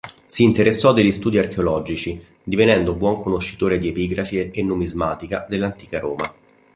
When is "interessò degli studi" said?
0.41-1.37